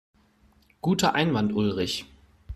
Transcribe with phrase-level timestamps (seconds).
[0.81, 2.05] Guter Einwand, Ulrich.